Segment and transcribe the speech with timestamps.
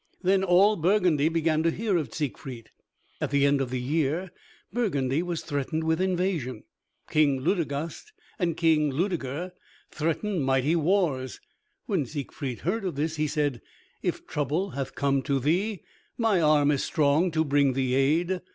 [0.23, 2.71] Then all Burgundy began to hear of Siegfried.
[3.21, 4.31] At the end of the year
[4.73, 6.63] Burgundy was threatened with invasion.
[7.11, 9.51] King Ludegast and King Ludeger
[9.91, 11.39] threatened mighty wars.
[11.85, 13.61] When Siegfried heard of this he said,
[14.01, 15.83] "If trouble hath come to thee,
[16.17, 18.41] my arm is strong to bring thee aid.